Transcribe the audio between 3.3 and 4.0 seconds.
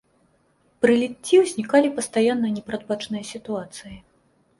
сітуацыі.